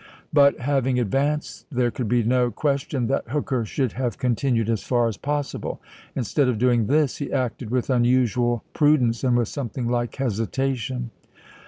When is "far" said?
4.81-5.07